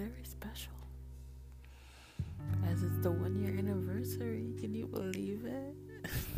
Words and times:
very 0.00 0.24
special 0.24 0.72
as 2.66 2.82
it's 2.82 3.02
the 3.02 3.10
one 3.10 3.36
year 3.36 3.54
anniversary. 3.58 4.54
Can 4.58 4.74
you 4.74 4.86
believe 4.86 5.44
it? 5.44 5.74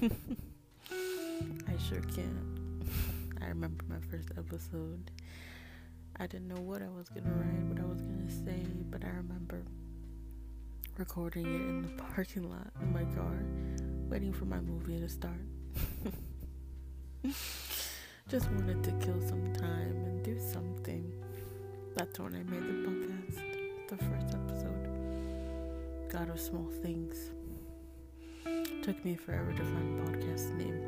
I 1.69 1.77
sure 1.89 2.01
can. 2.01 2.83
I 3.41 3.47
remember 3.47 3.85
my 3.89 4.01
first 4.11 4.31
episode. 4.37 5.13
I 6.17 6.27
didn't 6.27 6.49
know 6.49 6.61
what 6.61 6.83
I 6.83 6.89
was 6.89 7.09
gonna 7.09 7.31
write, 7.31 7.65
what 7.69 7.79
I 7.79 7.85
was 7.85 8.01
gonna 8.01 8.31
say, 8.31 8.67
but 8.91 9.05
I 9.05 9.11
remember 9.11 9.63
recording 10.99 11.47
it 11.47 11.61
in 11.61 11.83
the 11.83 12.03
parking 12.03 12.51
lot 12.51 12.67
in 12.81 12.93
my 12.93 13.05
car, 13.15 13.45
waiting 14.11 14.33
for 14.33 14.47
my 14.47 14.59
movie 14.59 14.99
to 14.99 15.09
start. 15.09 15.41
Just 18.29 18.51
wanted 18.51 18.83
to 18.83 18.91
kill 19.05 19.21
some 19.21 19.53
time 19.55 20.05
and 20.05 20.25
do 20.25 20.37
something. 20.41 21.13
That's 21.95 22.19
when 22.19 22.35
I 22.35 22.43
made 22.43 22.63
the 22.63 22.89
podcast, 22.89 23.52
the 23.97 24.05
first 24.05 24.35
episode. 24.35 26.09
God 26.11 26.31
of 26.31 26.41
Small 26.41 26.67
Things. 26.83 27.31
Took 28.83 29.05
me 29.05 29.17
forever 29.17 29.53
to 29.53 29.63
find 29.63 30.01
a 30.01 30.11
podcast 30.11 30.57
name. 30.57 30.83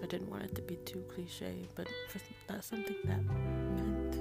I 0.00 0.06
didn't 0.06 0.30
want 0.30 0.44
it 0.44 0.54
to 0.54 0.62
be 0.62 0.76
too 0.76 1.02
cliche, 1.12 1.52
but 1.74 1.88
that's 2.46 2.68
something 2.68 2.94
that 3.06 3.24
meant 3.24 4.14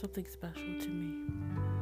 something 0.00 0.26
special 0.26 0.80
to 0.80 0.88
me. 0.88 1.73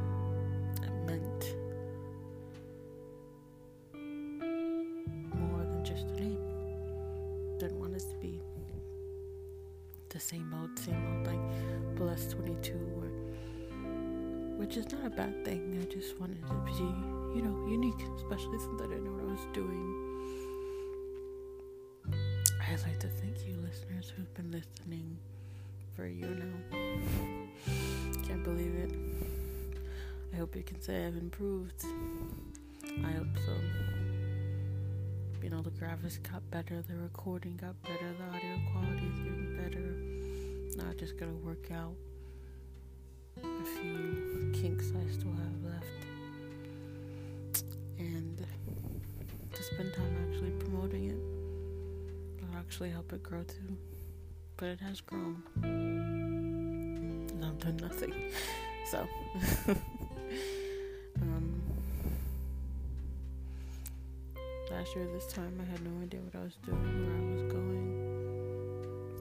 You 30.55 30.61
can 30.61 30.79
say 30.81 31.05
I've 31.07 31.15
improved. 31.15 31.83
I 33.03 33.11
hope 33.11 33.35
so. 33.43 33.53
You 35.41 35.49
know, 35.49 35.61
the 35.61 35.71
graphics 35.71 36.21
got 36.31 36.49
better, 36.51 36.83
the 36.87 36.95
recording 36.95 37.57
got 37.57 37.81
better, 37.81 38.13
the 38.17 38.37
audio 38.37 38.59
quality 38.71 39.07
is 39.13 39.19
getting 39.19 39.57
better. 39.57 40.77
Now 40.77 40.91
I 40.91 40.93
just 40.93 41.17
gotta 41.17 41.33
work 41.33 41.71
out 41.71 41.95
a 43.37 43.65
few 43.65 44.51
kinks 44.53 44.91
I 44.91 45.11
still 45.11 45.31
have 45.31 45.63
left. 45.73 45.85
And 47.97 48.45
to 49.53 49.63
spend 49.63 49.93
time 49.93 50.15
actually 50.29 50.51
promoting 50.51 51.05
it. 51.05 52.43
It'll 52.43 52.57
actually 52.57 52.91
help 52.91 53.11
it 53.11 53.23
grow 53.23 53.43
too. 53.43 53.75
But 54.57 54.67
it 54.67 54.79
has 54.81 55.01
grown. 55.01 55.41
And 55.63 57.43
I've 57.43 57.59
done 57.59 57.77
nothing. 57.77 58.13
So 58.91 59.07
last 64.73 64.95
year 64.95 65.07
this 65.13 65.27
time 65.27 65.53
I 65.61 65.65
had 65.69 65.81
no 65.83 66.01
idea 66.01 66.19
what 66.21 66.35
I 66.35 66.43
was 66.43 66.57
doing, 66.65 66.81
where 66.81 67.15
I 67.15 67.33
was 67.33 67.43
going. 67.53 67.85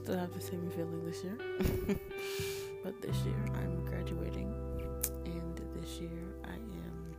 Still 0.03 0.19
have 0.19 0.33
the 0.33 0.41
same 0.41 0.71
feeling 0.71 1.05
this 1.05 1.23
year. 1.23 1.37
but 2.83 3.03
this 3.03 3.17
year 3.19 3.37
I'm 3.55 3.85
graduating 3.85 4.55
and 5.27 5.61
this 5.75 6.01
year 6.01 6.11
I 6.45 6.55
am 6.55 7.15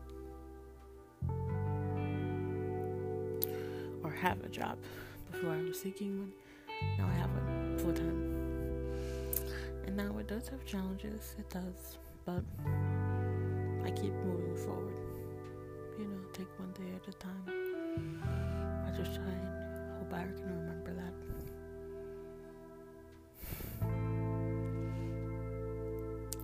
or 4.03 4.11
have 4.11 4.43
a 4.43 4.49
job. 4.49 4.79
Before 5.31 5.51
I 5.51 5.61
was 5.61 5.79
seeking 5.79 6.19
one. 6.19 6.33
Now 6.97 7.07
I 7.07 7.13
have 7.13 7.29
one 7.29 7.77
full 7.77 7.93
time. 7.93 8.33
And 9.85 9.95
now 9.95 10.17
it 10.17 10.27
does 10.27 10.47
have 10.47 10.65
challenges, 10.65 11.35
it 11.37 11.49
does, 11.51 11.99
but 12.25 12.43
I 13.85 13.91
keep 13.91 14.13
moving 14.25 14.55
forward. 14.65 14.95
You 15.99 16.05
know, 16.05 16.19
take 16.33 16.47
one 16.57 16.71
day 16.71 16.95
at 16.95 17.07
a 17.07 17.17
time. 17.17 17.62
I 17.97 18.91
just 18.95 19.15
try 19.15 19.23
and 19.25 19.47
hope 19.99 20.13
I 20.13 20.23
can 20.23 20.49
remember 20.49 20.93
that. 20.93 21.13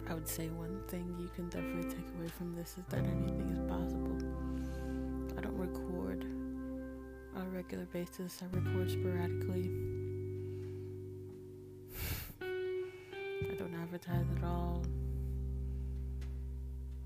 I 0.09 0.13
would 0.13 0.27
say 0.27 0.49
one 0.49 0.81
thing 0.87 1.15
you 1.19 1.29
can 1.35 1.49
definitely 1.49 1.89
take 1.89 2.07
away 2.17 2.27
from 2.29 2.55
this 2.55 2.77
is 2.77 2.85
that 2.89 2.99
anything 2.99 3.51
is 3.51 3.59
possible. 3.69 4.17
I 5.37 5.41
don't 5.41 5.57
record 5.57 6.25
on 7.35 7.45
a 7.45 7.49
regular 7.49 7.85
basis, 7.85 8.41
I 8.41 8.45
record 8.55 8.89
sporadically. 8.89 9.69
I 12.41 13.55
don't 13.55 13.75
advertise 13.75 14.25
at 14.35 14.43
all. 14.43 14.83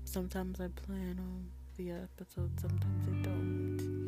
Sometimes 0.04 0.60
I 0.60 0.68
plan 0.68 1.18
on 1.18 1.50
the 1.76 1.90
episode, 1.90 2.58
sometimes 2.58 3.08
I 3.08 3.22
don't. 3.22 4.03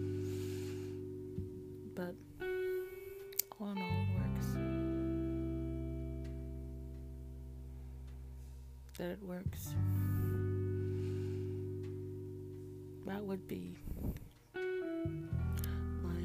That 8.99 9.11
it 9.11 9.23
works. 9.23 9.75
That 13.07 13.23
would 13.23 13.47
be 13.47 13.77
my 14.55 16.23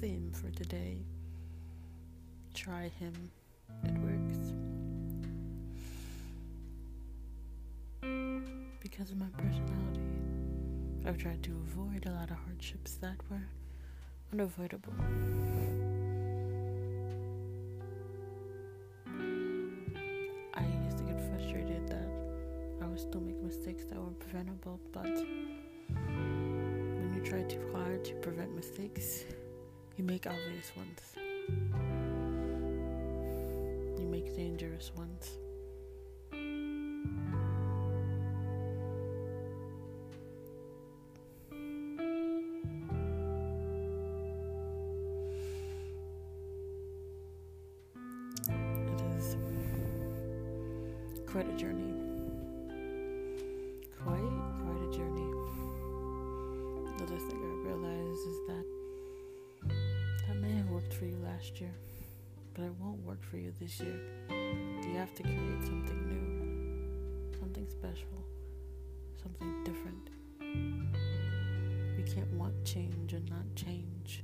theme 0.00 0.30
for 0.32 0.50
today. 0.56 0.98
Try 2.54 2.92
him. 3.00 3.32
It 3.84 3.98
works. 3.98 4.52
Because 8.80 9.10
of 9.10 9.16
my 9.16 9.26
personality, 9.36 10.00
I've 11.04 11.18
tried 11.18 11.42
to 11.42 11.50
avoid 11.50 12.06
a 12.06 12.12
lot 12.12 12.30
of 12.30 12.36
hardships 12.36 12.94
that 13.00 13.16
were 13.28 13.48
unavoidable. 14.32 14.94
Preventable, 24.30 24.78
but 24.92 25.02
when 26.06 27.12
you 27.14 27.20
try 27.28 27.42
too 27.42 27.60
hard 27.72 28.04
to 28.04 28.14
prevent 28.16 28.54
mistakes, 28.54 29.24
you 29.96 30.04
make 30.04 30.24
obvious 30.26 30.70
ones. 30.76 31.00
You 33.98 34.06
make 34.06 34.34
dangerous 34.36 34.92
ones. 34.96 35.38
Last 61.40 61.58
year, 61.58 61.72
but 62.52 62.64
it 62.64 62.72
won't 62.78 63.02
work 63.02 63.22
for 63.22 63.38
you 63.38 63.50
this 63.58 63.80
year. 63.80 63.98
You 64.28 64.98
have 64.98 65.14
to 65.14 65.22
create 65.22 65.62
something 65.62 66.06
new, 66.06 67.38
something 67.38 67.66
special, 67.66 68.26
something 69.22 69.64
different. 69.64 70.10
You 71.96 72.04
can't 72.04 72.30
want 72.34 72.62
change 72.66 73.14
and 73.14 73.26
not 73.30 73.46
change. 73.56 74.22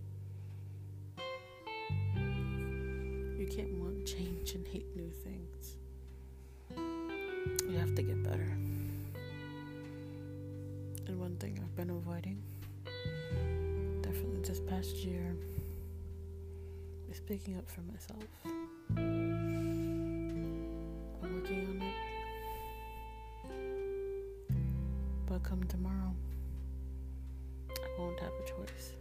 You 3.39 3.47
can't 3.51 3.73
want 3.79 4.05
change 4.05 4.55
and 4.55 4.67
hate 4.67 4.95
new 4.95 5.11
things. 5.11 5.77
You 7.67 7.79
have 7.79 7.95
to 7.95 8.03
get 8.03 8.23
better. 8.25 8.53
And 11.07 11.19
one 11.19 11.37
thing 11.39 11.59
I've 11.63 11.77
been 11.77 11.89
avoiding, 11.89 12.43
definitely 14.03 14.43
this 14.43 14.61
past 14.61 14.97
year, 14.97 15.35
is 17.27 17.41
speaking 17.41 17.59
up 17.59 17.69
for 17.69 17.83
myself. 17.83 18.25
I'm 18.97 20.65
working 21.23 21.67
on 21.69 21.83
it. 21.83 21.95
But 25.27 25.43
come 25.43 25.65
tomorrow, 25.65 26.15
I 27.71 28.01
won't 28.01 28.21
have 28.21 28.33
a 28.33 28.45
choice. 28.45 28.93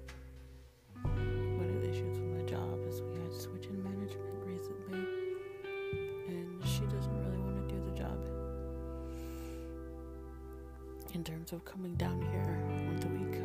One 1.04 1.70
of 1.76 1.82
the 1.82 1.90
issues 1.90 2.18
with 2.18 2.30
my 2.30 2.44
job 2.50 2.80
is 2.88 3.02
we 3.02 3.14
had 3.22 3.32
to 3.32 3.40
switch 3.40 3.66
in 3.66 3.84
management 3.84 4.46
recently, 4.46 5.00
and 6.28 6.66
she 6.66 6.82
doesn't 6.82 7.18
really 7.26 7.42
want 7.42 7.70
to 7.70 7.76
do 7.76 7.82
the 7.90 7.96
job. 7.98 8.26
In 11.14 11.24
terms 11.24 11.52
of 11.54 11.64
coming 11.64 11.96
down 11.96 12.22
here 12.22 12.58
once 12.88 13.06
a 13.06 13.08
week, 13.08 13.36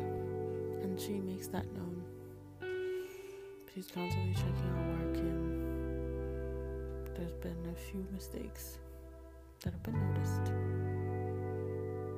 and 0.83 0.99
she 0.99 1.19
makes 1.19 1.47
that 1.47 1.71
known. 1.73 2.00
She's 3.81 3.89
constantly 3.89 4.35
checking 4.35 4.69
our 4.77 4.85
work, 4.91 5.15
and 5.17 5.41
there's 7.15 7.33
been 7.41 7.57
a 7.65 7.73
few 7.89 8.05
mistakes 8.13 8.77
that 9.63 9.73
have 9.73 9.81
been 9.81 9.97
noticed. 10.13 10.51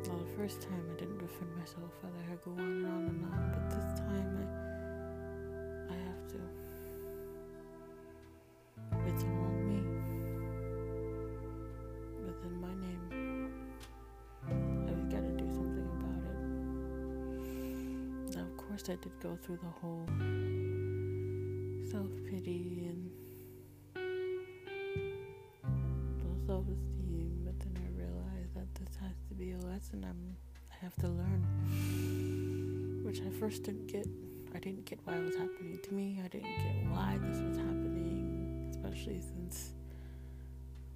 Well, 0.09 0.19
the 0.19 0.27
first 0.35 0.61
time 0.61 0.83
I 0.91 0.95
didn't 0.99 1.19
defend 1.19 1.55
myself, 1.57 1.93
I 2.03 2.07
let 2.17 2.25
her 2.25 2.35
go 2.43 2.51
on 2.51 2.59
and 2.59 2.85
on 2.85 3.07
and 3.07 3.23
on, 3.23 3.51
but 3.53 3.69
this 3.69 3.93
time 3.97 4.37
I, 4.43 4.45
I 5.93 5.95
have 6.03 6.27
to. 6.33 6.39
It's 9.07 9.23
all 9.23 9.29
on 9.29 9.67
me. 9.69 9.79
Within 12.25 12.55
my 12.59 12.73
name. 12.75 13.53
I've 14.49 15.09
got 15.09 15.23
to 15.23 15.31
do 15.31 15.47
something 15.49 15.87
about 15.95 16.23
it. 16.27 16.39
Now, 18.35 18.43
of 18.43 18.57
course, 18.57 18.89
I 18.89 18.95
did 18.95 19.17
go 19.21 19.37
through 19.41 19.59
the 19.63 19.69
whole 19.79 20.05
self 21.93 22.09
pity 22.27 22.89
and 22.89 23.11
low 26.23 26.35
self 26.47 26.65
esteem, 26.65 27.43
but 27.45 27.59
then 27.59 27.77
I 27.77 27.87
realized 27.95 28.55
that 28.55 28.73
this 28.73 28.95
has 28.99 29.11
to 29.29 29.35
be 29.35 29.51
a 29.51 29.59
lesson 29.59 30.03
I'm, 30.03 30.35
I 30.71 30.75
have 30.83 30.95
to 30.95 31.07
learn. 31.07 31.43
Which 33.05 33.21
I 33.21 33.29
first 33.39 33.61
didn't 33.61 33.85
get. 33.85 34.07
I 34.55 34.59
didn't 34.59 34.85
get 34.85 35.01
why 35.03 35.17
it 35.17 35.23
was 35.23 35.35
happening 35.35 35.77
to 35.83 35.93
me. 35.93 36.19
I 36.25 36.27
didn't 36.29 36.57
get 36.57 36.89
why 36.89 37.19
this 37.21 37.39
was 37.39 37.57
happening, 37.57 38.71
especially 38.71 39.21
since 39.21 39.73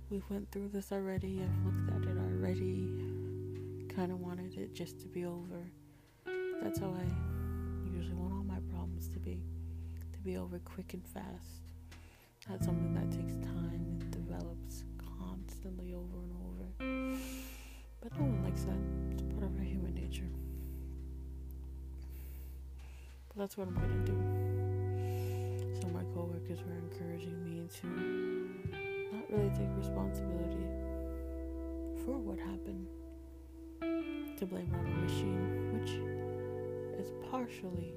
we 0.10 0.24
went 0.32 0.52
through 0.52 0.70
this 0.70 0.92
already. 0.92 1.44
I've 1.44 1.64
looked 1.64 1.92
at 1.92 2.10
it 2.10 2.18
already. 2.18 2.88
Kind 3.96 4.12
of 4.12 4.20
wanted 4.20 4.58
it 4.58 4.74
just 4.74 5.00
to 5.02 5.08
be 5.08 5.26
over. 5.26 5.62
That's 6.64 6.80
how 6.80 6.88
I 6.88 7.06
usually 7.88 8.16
want 8.16 8.34
all 8.34 8.44
my 8.44 8.60
problems 8.72 9.10
to 9.10 9.20
be 9.20 9.44
to 10.18 10.24
be 10.24 10.38
over 10.38 10.60
quick 10.60 10.94
and 10.94 11.06
fast. 11.06 11.62
That's 12.50 12.66
something 12.66 12.94
that 12.94 13.12
takes 13.12 13.36
time 13.46 14.00
and 14.02 14.12
develops 14.12 14.84
constantly 15.20 15.94
over 15.94 16.18
and 16.24 16.32
over. 16.48 16.66
But 18.02 18.18
no 18.20 18.26
one 18.26 18.44
likes 18.44 18.64
that. 18.64 18.78
It's 19.12 19.22
part 19.22 19.44
of 19.44 19.56
our 19.58 19.64
human 19.64 19.94
nature. 19.94 20.30
But 23.28 23.38
that's 23.38 23.58
what 23.58 23.68
I'm 23.68 23.76
gonna 23.76 24.06
do. 24.06 24.18
So 25.82 25.88
my 25.90 26.04
coworkers 26.16 26.60
were 26.66 26.78
encouraging 26.78 27.44
me 27.44 27.68
to 27.82 27.88
not 29.14 29.30
really 29.30 29.50
take 29.50 29.70
responsibility 29.78 30.66
for 32.06 32.18
what 32.18 32.40
happened. 32.40 32.88
To 34.38 34.46
blame 34.46 34.72
on 34.74 34.84
the 34.84 34.90
machine, 35.02 35.74
which 35.80 35.92
is 37.00 37.12
partially 37.30 37.94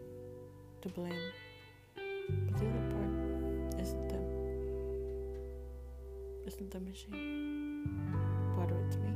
to 0.83 0.89
blame. 0.89 1.33
But 2.47 2.57
the 2.59 2.67
other 2.67 2.85
part 2.95 3.13
isn't 3.81 4.09
them. 4.09 4.25
Isn't 6.47 6.71
the 6.71 6.81
machine. 6.81 7.89
Part 8.57 8.71
of 8.71 8.77
it's 8.87 8.97
me. 8.97 9.13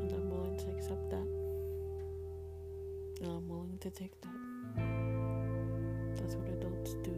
And 0.00 0.12
I'm 0.12 0.30
willing 0.30 0.56
to 0.58 0.66
accept 0.76 1.10
that. 1.10 1.28
And 3.20 3.30
I'm 3.32 3.48
willing 3.48 3.78
to 3.80 3.90
take 3.90 4.20
that. 4.20 4.38
That's 6.16 6.34
what 6.36 6.48
adults 6.48 6.94
do. 7.02 7.14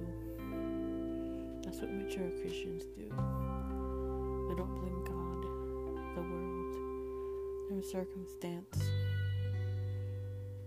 That's 1.62 1.80
what 1.80 1.92
mature 1.92 2.30
Christians 2.40 2.84
do. 2.96 3.08
They 4.48 4.54
don't 4.56 4.74
blame 4.80 5.04
God, 5.04 5.42
the 6.16 6.22
world, 6.22 6.74
their 7.70 7.82
circumstance. 7.82 8.99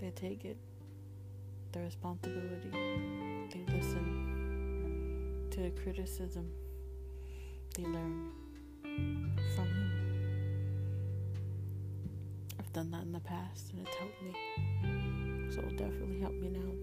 They 0.04 0.12
take 0.12 0.44
it, 0.44 0.58
the 1.72 1.80
responsibility. 1.80 2.70
They 3.54 3.64
listen 3.74 5.48
to 5.50 5.62
the 5.62 5.70
criticism. 5.82 6.52
They 7.74 7.84
learn 7.84 8.32
from 9.56 9.66
Him. 9.66 9.92
I've 12.60 12.74
done 12.74 12.92
that 12.92 13.04
in 13.04 13.14
the 13.14 13.22
past 13.22 13.72
and 13.72 13.88
it's 13.88 13.96
helped 13.96 14.22
me. 14.24 14.34
So 15.54 15.60
it'll 15.60 15.78
definitely 15.78 16.20
help 16.20 16.34
me 16.34 16.50
now. 16.50 16.74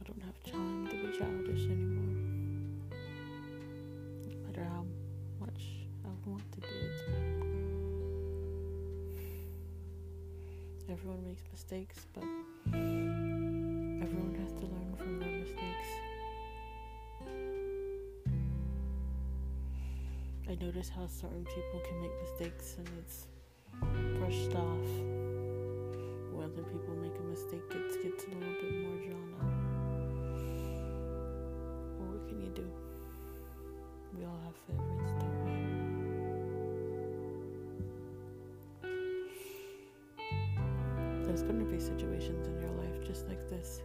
I 0.00 0.04
don't 0.06 0.22
have 0.22 0.42
time 0.50 0.88
to 0.88 0.94
be 0.96 1.18
childish 1.18 1.66
anymore. 1.66 2.16
No 4.30 4.36
matter 4.46 4.64
how 4.64 4.86
much 5.40 5.62
I 6.06 6.08
want 6.26 6.50
to 6.52 6.60
be, 6.60 6.81
Everyone 10.92 11.24
makes 11.26 11.42
mistakes, 11.50 12.06
but 12.12 12.24
everyone 12.74 14.36
has 14.38 14.52
to 14.60 14.66
learn 14.66 14.94
from 14.98 15.18
their 15.20 15.30
mistakes. 15.40 15.88
I 20.50 20.54
notice 20.62 20.90
how 20.90 21.06
certain 21.06 21.46
people 21.46 21.80
can 21.88 21.98
make 22.02 22.12
mistakes 22.20 22.76
and 22.76 22.88
it's 22.98 23.26
brushed 24.18 24.54
off. 24.54 24.88
When 26.30 26.44
other 26.44 26.62
people 26.62 26.94
make 27.00 27.18
a 27.18 27.22
mistake, 27.22 27.62
it 27.70 28.02
gets 28.02 28.24
a 28.24 28.28
little 28.28 28.54
bit 28.60 28.72
more 28.82 28.98
drawn 29.06 29.34
out. 29.40 29.61
There's 41.32 41.44
going 41.44 41.60
to 41.60 41.64
be 41.64 41.80
situations 41.80 42.46
in 42.46 42.60
your 42.60 42.70
life 42.72 43.02
just 43.06 43.26
like 43.26 43.48
this 43.48 43.80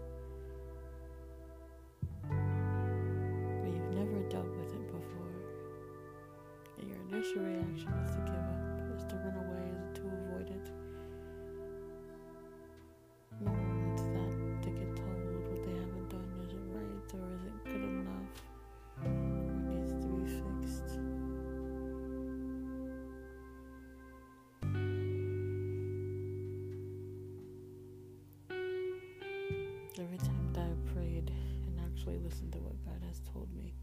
listened 32.27 32.51
to 32.51 32.59
what 32.59 32.75
God 32.83 33.01
has 33.07 33.21
told 33.31 33.47
me, 33.55 33.73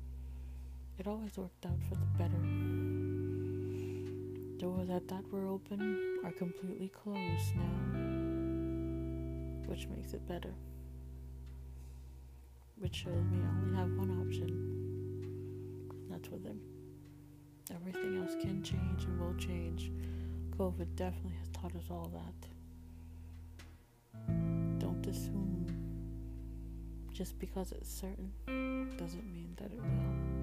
it 0.99 1.07
always 1.07 1.39
worked 1.39 1.65
out 1.65 1.79
for 1.89 1.95
the 1.95 2.05
better. 2.19 2.43
Doors 4.59 4.91
I 4.91 4.99
thought 5.09 5.27
were 5.33 5.47
open 5.47 6.21
are 6.25 6.33
completely 6.33 6.89
closed 6.89 7.57
now, 7.57 7.79
which 9.67 9.89
makes 9.89 10.13
it 10.13 10.29
better. 10.29 10.53
Which 12.77 12.97
shows 12.97 13.25
me 13.31 13.39
I 13.43 13.49
only 13.49 13.77
have 13.79 13.97
one 13.97 14.11
option, 14.21 14.51
that's 16.11 16.29
with 16.29 16.45
Him. 16.45 16.61
Everything 17.75 18.19
else 18.21 18.35
can 18.43 18.63
change 18.63 19.05
and 19.05 19.19
will 19.19 19.35
change. 19.39 19.91
COVID 20.59 20.95
definitely 20.97 21.39
has 21.39 21.49
taught 21.49 21.75
us 21.77 21.91
all 21.91 22.13
that. 22.13 22.49
Don't 24.79 25.07
assume 25.07 25.64
just 27.15 27.39
because 27.39 27.71
it's 27.71 27.89
certain 27.89 28.33
doesn't 28.99 29.33
mean 29.33 29.55
that 29.57 29.71
it 29.73 29.81
will. 29.81 30.35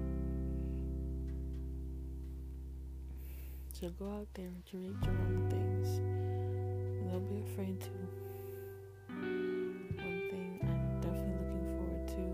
So 3.72 3.90
go 3.98 4.10
out 4.10 4.28
there 4.32 4.46
and 4.46 4.64
create 4.64 4.96
your 5.04 5.12
own 5.12 5.48
things. 5.50 5.98
And 5.98 7.10
don't 7.10 7.28
be 7.28 7.42
afraid 7.52 7.78
to. 7.82 7.90
One 9.10 10.22
thing 10.30 10.60
I'm 10.62 11.00
definitely 11.02 11.34
looking 11.44 11.66
forward 11.76 12.06
to 12.08 12.24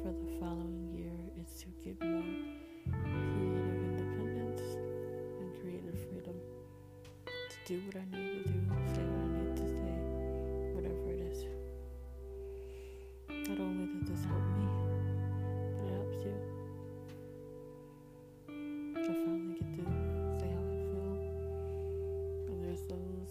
for 0.00 0.12
the 0.12 0.28
following 0.38 0.94
year 0.94 1.18
is 1.42 1.50
to 1.62 1.66
get 1.82 2.00
more 2.00 2.22
creative 3.02 3.98
independence 3.98 4.62
and 5.40 5.48
creative 5.60 5.98
freedom 6.08 6.36
to 7.26 7.56
do 7.66 7.76
what 7.86 7.96
I 7.96 8.04
need 8.15 8.15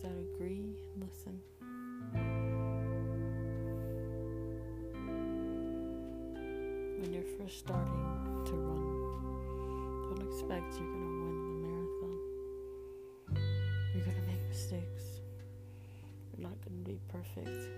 that 0.05 0.17
agree, 0.35 0.69
listen. 1.00 1.41
When 7.00 7.12
you're 7.12 7.31
first 7.39 7.57
starting 7.59 8.43
to 8.45 8.53
run, 8.53 8.83
don't 10.09 10.21
expect 10.29 10.79
you're 10.79 10.91
gonna 10.93 11.13
win 11.24 11.35
the 11.47 11.57
marathon. 11.65 12.15
You're 13.95 14.05
gonna 14.05 14.27
make 14.27 14.43
mistakes. 14.47 15.05
You're 16.38 16.50
not 16.50 16.57
gonna 16.63 16.83
be 16.83 17.00
perfect. 17.07 17.69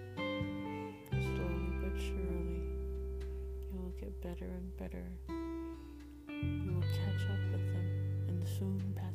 Slowly 1.11 1.71
but 1.81 1.95
surely, 1.97 2.59
you 3.71 3.79
will 3.79 3.95
get 3.99 4.21
better 4.21 4.45
and 4.45 4.77
better. 4.77 5.05
You 6.27 6.73
will 6.73 6.81
catch 6.81 7.23
up 7.31 7.41
with 7.53 7.65
them 7.73 7.87
and 8.27 8.47
soon 8.47 8.93
pass 8.97 9.06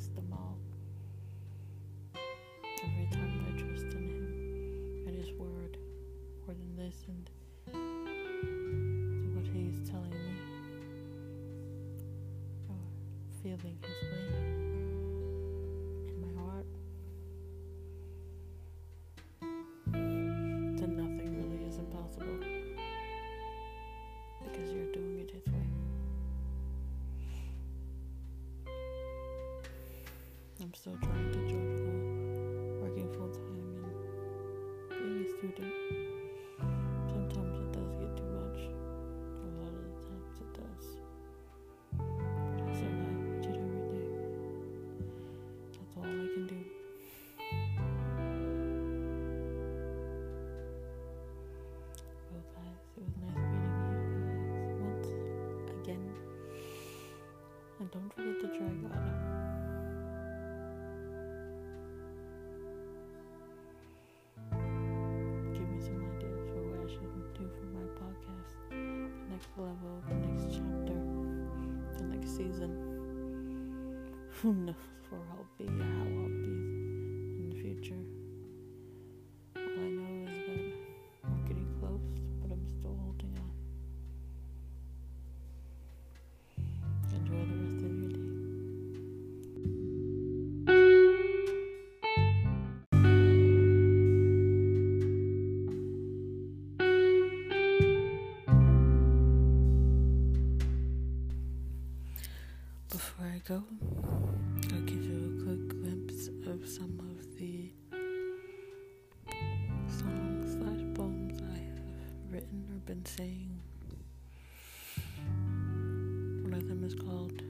listened 6.92 7.30
to 7.66 7.78
what 9.34 9.46
He 9.46 9.68
is 9.68 9.88
telling 9.88 10.10
me, 10.10 10.34
or 12.68 12.76
feeling 13.42 13.78
His 13.80 14.02
way 14.10 14.31
next 69.52 69.58
level, 69.58 70.02
the 70.08 70.14
next 70.14 70.44
chapter, 70.54 70.94
the 71.98 72.04
next 72.04 72.36
season. 72.36 72.70
Who 74.40 74.54
knows 74.54 74.74
where 75.10 75.20
I'll 75.30 75.46
be, 75.58 75.66
how 75.66 76.21
saying. 113.06 113.60
One 116.42 116.54
of 116.54 116.68
them 116.68 116.84
is 116.84 116.94
called 116.94 117.42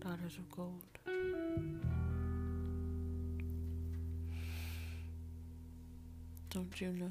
Daughters 0.00 0.38
of 0.38 0.50
Gold. 0.50 0.82
Don't 6.50 6.80
you 6.80 6.92
know, 6.92 7.10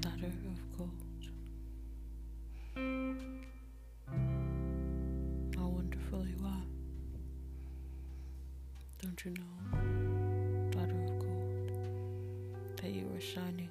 daughter 0.00 0.26
of 0.26 0.78
gold? 0.78 0.90
how 5.56 5.66
wonderful 5.66 6.26
you 6.26 6.44
are. 6.44 6.66
Don't 9.02 9.24
you 9.24 9.32
know, 9.32 10.70
daughter 10.70 11.02
of 11.04 11.18
gold, 11.18 11.72
that 12.76 12.90
you 12.90 13.06
are 13.14 13.20
shining? 13.20 13.68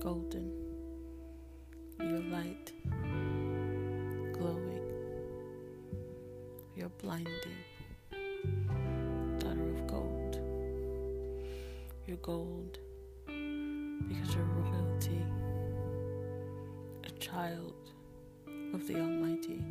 Golden, 0.00 0.50
your 1.98 2.20
light 2.32 2.72
glowing, 4.32 4.80
you're 6.74 6.88
blinding, 7.02 7.60
daughter 9.38 9.68
of 9.68 9.86
gold. 9.86 10.40
You're 12.06 12.16
gold 12.16 12.78
because 13.26 14.34
you're 14.34 14.44
royalty 14.44 15.22
a 17.04 17.10
child 17.18 17.74
of 18.72 18.86
the 18.86 18.94
Almighty. 18.94 19.62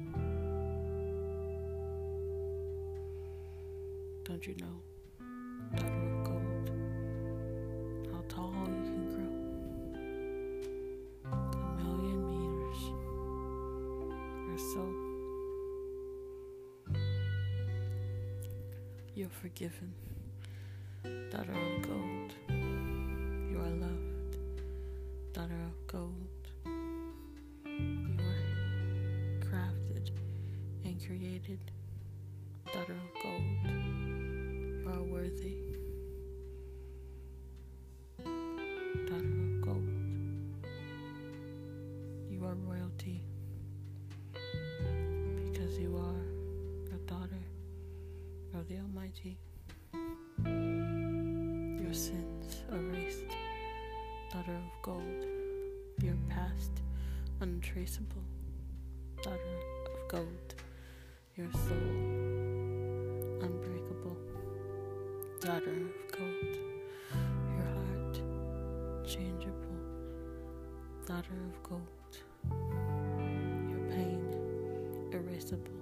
Don't 4.25 4.45
you 4.45 4.55
know, 4.61 4.79
You're 19.19 19.27
forgiven, 19.27 19.93
daughter 21.03 21.51
of 21.51 21.81
gold. 21.81 22.33
You 22.47 23.59
are 23.59 23.69
loved, 23.69 24.31
daughter 25.33 25.59
of 25.67 25.87
gold. 25.87 26.13
You 27.65 28.17
are 28.17 29.41
crafted 29.41 30.11
and 30.85 31.05
created, 31.05 31.59
daughter 32.67 32.93
of 32.93 33.11
gold. 33.21 33.43
You 33.65 34.89
are 34.89 35.03
worthy, 35.03 35.57
daughter 39.05 39.33
of 39.43 39.61
gold. 39.61 39.89
You 42.31 42.45
are 42.45 42.55
royalty 42.55 43.21
because 45.51 45.77
you 45.77 45.97
are 45.97 46.28
the 48.69 48.77
Almighty. 48.77 49.35
Your 51.81 51.93
sins 51.93 52.63
erased, 52.71 53.25
daughter 54.31 54.53
of 54.53 54.81
gold. 54.83 55.25
Your 56.03 56.15
past 56.29 56.71
untraceable, 57.41 58.23
daughter 59.23 59.39
of 59.39 60.07
gold, 60.07 60.55
your 61.35 61.51
soul 61.51 61.89
unbreakable, 63.41 64.17
daughter 65.41 65.71
of 65.71 66.11
gold, 66.11 66.55
your 67.55 67.65
heart 67.73 68.21
changeable, 69.03 69.79
daughter 71.07 71.33
of 71.47 71.63
gold, 71.63 72.17
your 73.67 73.89
pain 73.89 74.23
erasable, 75.11 75.78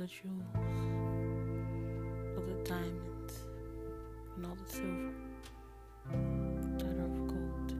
the 0.00 0.06
jewels, 0.06 0.42
all 2.34 2.42
the 2.42 2.54
diamonds, 2.64 3.34
and 4.34 4.46
all 4.46 4.54
the 4.54 4.72
silver. 4.72 5.12
Daughter 6.78 7.04
of 7.04 7.16
gold, 7.28 7.74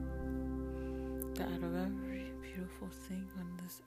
that 1.33 1.47
out 1.47 1.63
of 1.63 1.75
every 1.75 2.31
beautiful 2.43 2.89
thing 3.07 3.27
on 3.39 3.47
this 3.63 3.81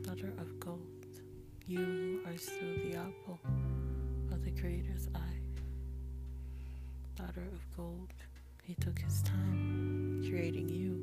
earth, 0.00 0.06
daughter 0.06 0.32
of 0.40 0.58
gold. 0.58 0.80
You 1.68 2.20
are 2.26 2.36
still 2.36 2.74
the 2.84 2.96
apple 2.96 3.38
of 4.32 4.44
the 4.44 4.50
Creator's 4.50 5.08
eye. 5.14 5.40
Daughter 7.14 7.46
of 7.52 7.76
gold, 7.76 8.12
He 8.64 8.74
took 8.74 8.98
His 8.98 9.22
time 9.22 10.26
creating 10.28 10.68
you. 10.68 10.98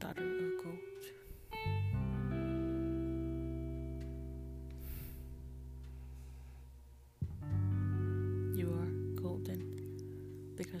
Daughter 0.00 0.45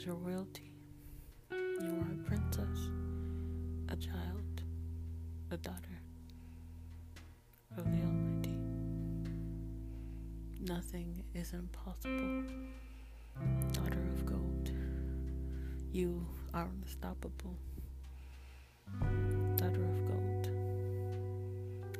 you're 0.06 0.14
royalty. 0.14 0.70
You 1.50 1.98
are 2.00 2.12
a 2.12 2.28
princess, 2.28 2.90
a 3.88 3.96
child, 3.96 4.62
a 5.50 5.56
daughter 5.56 5.98
of 7.76 7.84
the 7.84 8.04
Almighty. 8.04 8.56
Nothing 10.60 11.24
is 11.34 11.52
impossible. 11.54 12.44
Daughter 13.72 13.98
of 14.14 14.24
gold, 14.24 14.70
you 15.90 16.24
are 16.54 16.68
unstoppable. 16.82 17.56
Daughter 19.56 19.84
of 19.84 20.06
gold, 20.06 20.50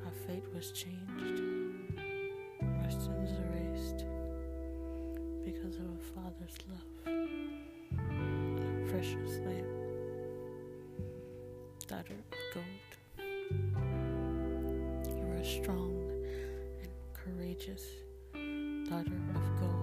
our 0.05 0.13
fate 0.29 0.45
was 0.55 0.71
changed, 0.71 1.43
our 2.85 2.91
sins 2.91 3.33
erased 3.51 4.05
because 5.45 5.75
of 5.79 5.87
a 5.87 6.15
father's 6.15 6.57
love 6.69 7.16
precious 8.89 9.39
lamb. 9.45 9.67
Daughter 11.89 12.15
of 12.15 12.39
gold, 12.55 12.67
you 15.09 15.27
are 15.33 15.45
strong 15.45 15.93
and 16.81 16.91
courageous. 17.13 17.85
Daughter 18.89 19.21
of 19.35 19.47
gold, 19.61 19.76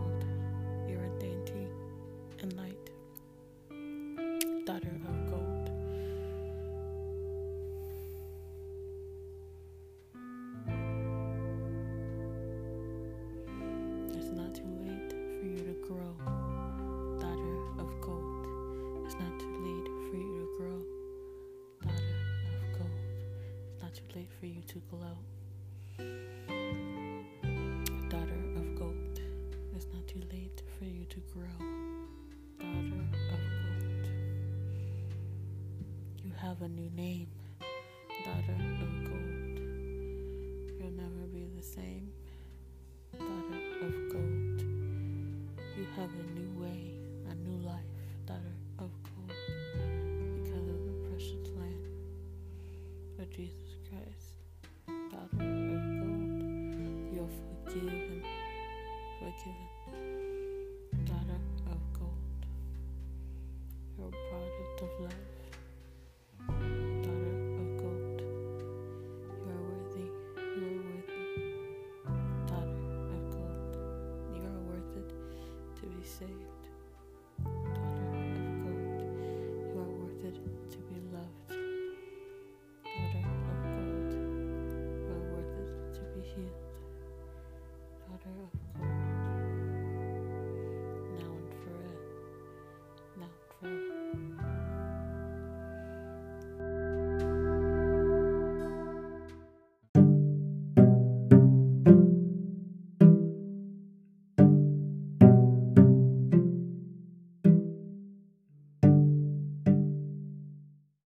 to 24.73 24.79
glow. 24.89 25.17
Daughter 28.09 28.41
of 28.55 28.75
gold. 28.75 29.19
It's 29.75 29.85
not 29.93 30.07
too 30.07 30.21
late 30.31 30.63
for 30.79 30.85
you 30.85 31.05
to 31.05 31.19
grow. 31.31 31.59
Daughter 32.57 33.03
of 33.03 33.11
gold. 33.29 34.07
You 36.23 36.31
have 36.37 36.63
a 36.63 36.69
new 36.69 36.89
name. 36.95 37.27
Daughter 38.25 38.57
of 38.81 39.09
gold. 39.09 39.59
You'll 40.79 40.97
never 40.97 41.27
be 41.31 41.45
the 41.55 41.61
same. 41.61 42.11